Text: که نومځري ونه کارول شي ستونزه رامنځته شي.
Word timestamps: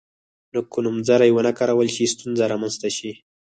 که 0.71 0.79
نومځري 0.85 1.31
ونه 1.33 1.51
کارول 1.59 1.87
شي 1.95 2.05
ستونزه 2.13 2.45
رامنځته 2.51 2.89
شي. 2.97 3.11